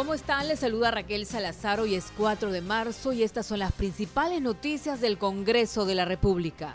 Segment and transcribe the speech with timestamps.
[0.00, 0.48] ¿Cómo están?
[0.48, 1.78] Les saluda Raquel Salazar.
[1.78, 6.06] Hoy es 4 de marzo y estas son las principales noticias del Congreso de la
[6.06, 6.72] República.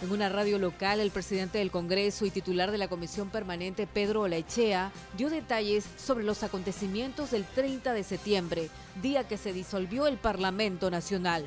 [0.00, 4.20] En una radio local, el presidente del Congreso y titular de la Comisión Permanente, Pedro
[4.20, 8.70] Olaechea, dio detalles sobre los acontecimientos del 30 de septiembre,
[9.02, 11.44] día que se disolvió el Parlamento Nacional.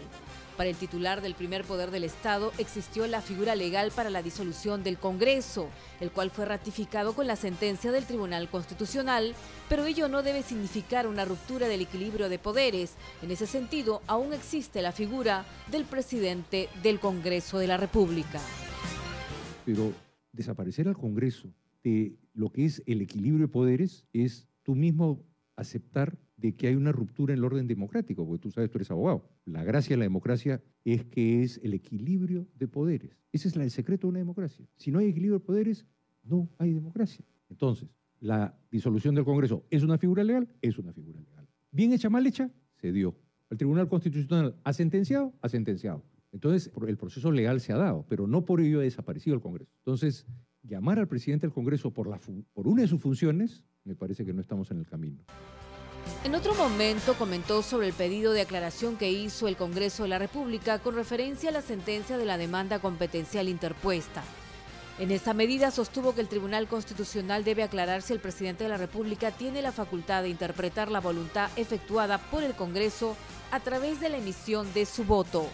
[0.59, 4.83] Para el titular del primer poder del Estado existió la figura legal para la disolución
[4.83, 5.69] del Congreso,
[6.01, 9.35] el cual fue ratificado con la sentencia del Tribunal Constitucional,
[9.69, 12.95] pero ello no debe significar una ruptura del equilibrio de poderes.
[13.21, 18.41] En ese sentido, aún existe la figura del presidente del Congreso de la República.
[19.63, 19.93] Pero
[20.33, 21.53] desaparecer al Congreso
[21.85, 25.23] de lo que es el equilibrio de poderes es tú mismo
[25.59, 28.89] aceptar de que hay una ruptura en el orden democrático, porque tú sabes, tú eres
[28.91, 29.29] abogado.
[29.45, 33.17] La gracia de la democracia es que es el equilibrio de poderes.
[33.31, 34.65] Ese es el secreto de una democracia.
[34.77, 35.85] Si no hay equilibrio de poderes,
[36.23, 37.25] no hay democracia.
[37.49, 41.47] Entonces, la disolución del Congreso es una figura legal, es una figura legal.
[41.71, 43.15] Bien hecha, mal hecha, se dio.
[43.49, 46.03] El Tribunal Constitucional ha sentenciado, ha sentenciado.
[46.31, 49.71] Entonces, el proceso legal se ha dado, pero no por ello ha desaparecido el Congreso.
[49.79, 50.25] Entonces,
[50.63, 52.19] llamar al presidente del Congreso por, la,
[52.53, 55.17] por una de sus funciones, me parece que no estamos en el camino.
[56.23, 60.19] En otro momento comentó sobre el pedido de aclaración que hizo el Congreso de la
[60.19, 64.23] República con referencia a la sentencia de la demanda competencial interpuesta.
[64.97, 68.77] En esta medida sostuvo que el Tribunal Constitucional debe aclarar si el presidente de la
[68.77, 73.15] República tiene la facultad de interpretar la voluntad efectuada por el Congreso
[73.51, 75.47] a través de la emisión de su voto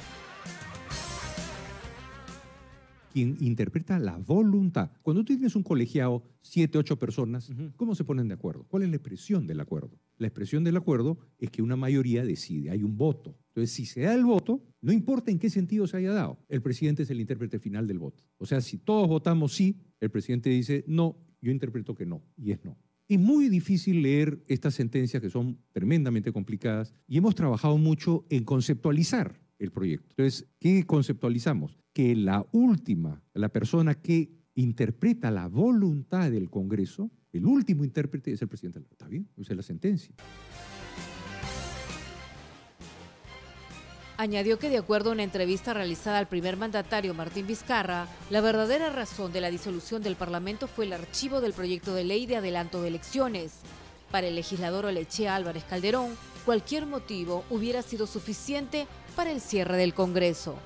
[3.16, 4.92] quien interpreta la voluntad.
[5.02, 8.66] Cuando tú tienes un colegiado, siete, ocho personas, ¿cómo se ponen de acuerdo?
[8.68, 9.98] ¿Cuál es la expresión del acuerdo?
[10.18, 13.34] La expresión del acuerdo es que una mayoría decide, hay un voto.
[13.54, 16.62] Entonces, si se da el voto, no importa en qué sentido se haya dado, el
[16.62, 18.22] presidente es el intérprete final del voto.
[18.38, 22.52] O sea, si todos votamos sí, el presidente dice no, yo interpreto que no, y
[22.52, 22.78] es no.
[23.08, 28.44] Es muy difícil leer estas sentencias que son tremendamente complicadas y hemos trabajado mucho en
[28.44, 30.08] conceptualizar el proyecto.
[30.12, 31.78] Entonces, ¿qué conceptualizamos?
[31.94, 38.42] Que la última, la persona que interpreta la voluntad del Congreso, el último intérprete es
[38.42, 38.80] el presidente.
[38.92, 39.30] ¿Está bien?
[39.38, 40.16] Esa es la sentencia.
[44.18, 48.90] Añadió que de acuerdo a una entrevista realizada al primer mandatario Martín Vizcarra, la verdadera
[48.90, 52.82] razón de la disolución del Parlamento fue el archivo del proyecto de ley de adelanto
[52.82, 53.60] de elecciones.
[54.12, 56.12] Para el legislador Olechea Álvarez Calderón,
[56.46, 60.58] cualquier motivo hubiera sido suficiente para el cierre del Congreso.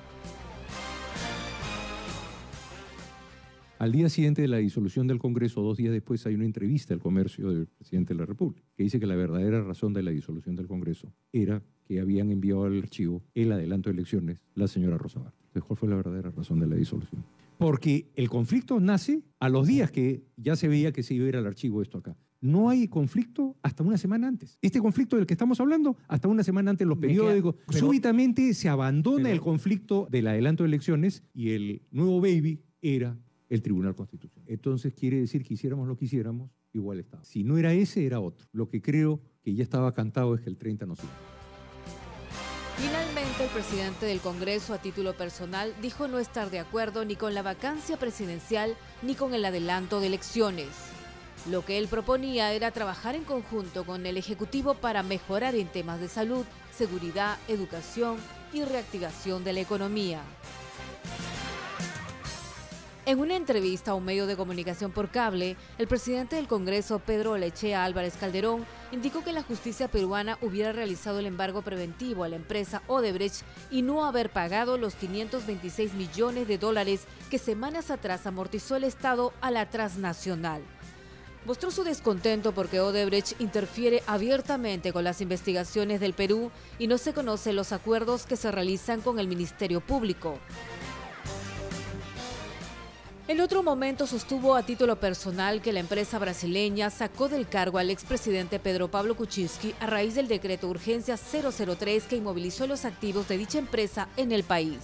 [3.78, 7.00] Al día siguiente de la disolución del Congreso, dos días después, hay una entrevista al
[7.00, 10.54] comercio del presidente de la República, que dice que la verdadera razón de la disolución
[10.54, 15.32] del Congreso era que habían enviado al archivo el adelanto de elecciones la señora Rosa
[15.66, 17.24] ¿cuál fue la verdadera razón de la disolución?
[17.58, 21.28] Porque el conflicto nace a los días que ya se veía que se iba a
[21.28, 24.58] ir al archivo esto acá no hay conflicto hasta una semana antes.
[24.62, 28.68] Este conflicto del que estamos hablando, hasta una semana antes en los periódicos, súbitamente se
[28.68, 33.18] abandona el conflicto del adelanto de elecciones y el nuevo baby era
[33.48, 34.48] el Tribunal Constitucional.
[34.50, 37.24] Entonces quiere decir que hiciéramos lo que hiciéramos, igual estaba.
[37.24, 38.46] Si no era ese, era otro.
[38.52, 41.10] Lo que creo que ya estaba cantado es que el 30 no sirve.
[42.76, 47.34] Finalmente, el presidente del Congreso, a título personal, dijo no estar de acuerdo ni con
[47.34, 50.68] la vacancia presidencial ni con el adelanto de elecciones.
[51.48, 55.98] Lo que él proponía era trabajar en conjunto con el Ejecutivo para mejorar en temas
[55.98, 58.18] de salud, seguridad, educación
[58.52, 60.20] y reactivación de la economía.
[63.06, 67.38] En una entrevista a un medio de comunicación por cable, el presidente del Congreso, Pedro
[67.38, 72.36] Lechea Álvarez Calderón, indicó que la justicia peruana hubiera realizado el embargo preventivo a la
[72.36, 78.76] empresa Odebrecht y no haber pagado los 526 millones de dólares que semanas atrás amortizó
[78.76, 80.62] el Estado a la transnacional
[81.44, 87.12] mostró su descontento porque Odebrecht interfiere abiertamente con las investigaciones del Perú y no se
[87.12, 90.38] conocen los acuerdos que se realizan con el Ministerio Público.
[93.30, 97.90] En otro momento sostuvo a título personal que la empresa brasileña sacó del cargo al
[97.90, 103.38] expresidente Pedro Pablo Kuczynski a raíz del decreto Urgencia 003 que inmovilizó los activos de
[103.38, 104.78] dicha empresa en el país.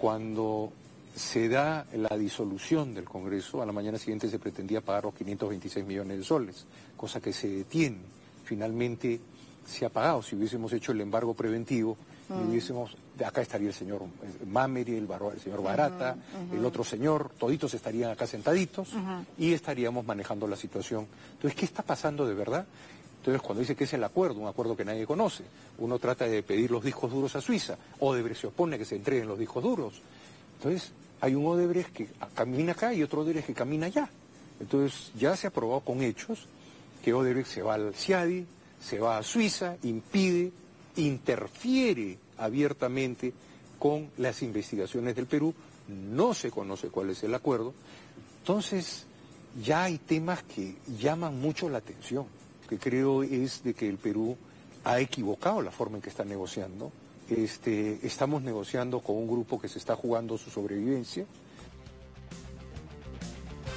[0.00, 0.72] Cuando
[1.14, 5.86] se da la disolución del Congreso, a la mañana siguiente se pretendía pagar los 526
[5.86, 6.66] millones de soles,
[6.96, 7.98] cosa que se detiene.
[8.44, 9.20] Finalmente
[9.64, 10.22] se ha pagado.
[10.22, 11.96] Si hubiésemos hecho el embargo preventivo,
[12.28, 14.02] y hubiésemos, acá estaría el señor
[14.46, 15.06] Mameri, el,
[15.42, 16.16] señor Barata,
[16.52, 18.88] el otro señor, toditos estarían acá sentaditos
[19.38, 21.06] y estaríamos manejando la situación.
[21.34, 22.66] Entonces, ¿qué está pasando de verdad?
[23.18, 25.44] Entonces, cuando dice que es el acuerdo, un acuerdo que nadie conoce,
[25.78, 28.96] uno trata de pedir los discos duros a Suiza, Odebrecht se opone a que se
[28.96, 30.00] entreguen los discos duros.
[30.56, 30.92] Entonces,
[31.24, 34.08] hay un Odebrecht que camina acá y otro Odebrecht que camina allá.
[34.60, 36.46] Entonces, ya se ha probado con hechos
[37.02, 38.46] que Odebrecht se va al CIADI,
[38.80, 40.52] se va a Suiza, impide,
[40.96, 43.32] interfiere abiertamente
[43.78, 45.54] con las investigaciones del Perú,
[45.88, 47.72] no se conoce cuál es el acuerdo.
[48.40, 49.06] Entonces,
[49.62, 52.26] ya hay temas que llaman mucho la atención
[52.68, 54.36] que creo es de que el Perú
[54.84, 56.92] ha equivocado la forma en que está negociando.
[57.30, 61.26] Este, estamos negociando con un grupo que se está jugando su sobrevivencia.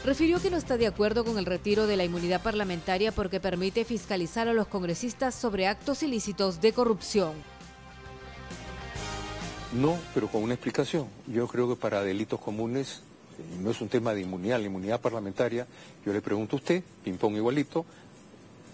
[0.03, 3.83] Refirió que no está de acuerdo con el retiro de la inmunidad parlamentaria porque permite
[3.83, 7.33] fiscalizar a los congresistas sobre actos ilícitos de corrupción.
[9.73, 11.07] No, pero con una explicación.
[11.27, 13.01] Yo creo que para delitos comunes
[13.37, 15.67] eh, no es un tema de inmunidad, la inmunidad parlamentaria,
[16.05, 17.85] yo le pregunto a usted, ping-pong igualito,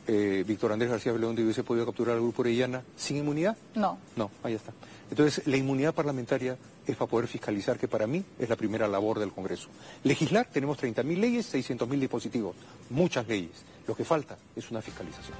[0.08, 3.58] eh, Víctor Andrés García León hubiese podido capturar al grupo Orellana sin inmunidad?
[3.76, 3.98] No.
[4.16, 4.74] No, ahí está.
[5.10, 6.58] Entonces, la inmunidad parlamentaria
[6.88, 9.70] es para poder fiscalizar, que para mí es la primera labor del Congreso.
[10.04, 12.56] Legislar, tenemos 30.000 leyes, 600.000 dispositivos,
[12.90, 13.52] muchas leyes.
[13.88, 15.38] Lo que falta es una fiscalización.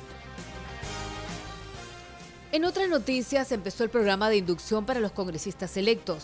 [2.52, 6.24] En otras noticias, empezó el programa de inducción para los congresistas electos.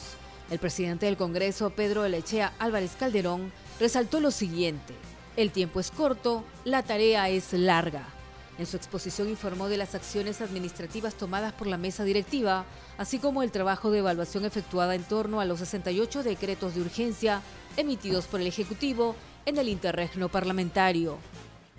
[0.52, 4.94] El presidente del Congreso, Pedro Lechea Álvarez Calderón, resaltó lo siguiente.
[5.38, 8.19] El tiempo es corto, la tarea es larga.
[8.60, 12.66] En su exposición informó de las acciones administrativas tomadas por la mesa directiva,
[12.98, 17.42] así como el trabajo de evaluación efectuada en torno a los 68 decretos de urgencia
[17.78, 19.16] emitidos por el Ejecutivo
[19.46, 21.18] en el interregno parlamentario.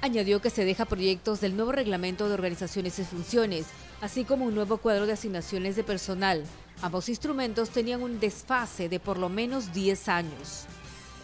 [0.00, 3.66] Añadió que se deja proyectos del nuevo reglamento de organizaciones y funciones,
[4.00, 6.42] así como un nuevo cuadro de asignaciones de personal.
[6.80, 10.64] Ambos instrumentos tenían un desfase de por lo menos 10 años.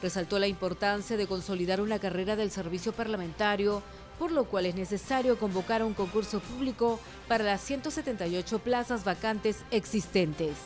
[0.03, 3.83] Resaltó la importancia de consolidar una carrera del servicio parlamentario
[4.19, 10.57] por lo cual es necesario convocar un concurso público para las 178 plazas vacantes existentes.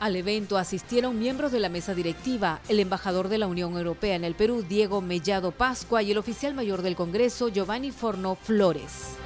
[0.00, 4.24] Al evento asistieron miembros de la mesa directiva, el embajador de la Unión Europea en
[4.24, 9.16] el Perú, Diego Mellado Pascua, y el oficial mayor del Congreso, Giovanni Forno Flores.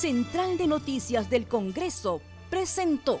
[0.00, 3.20] Central de Noticias del Congreso presentó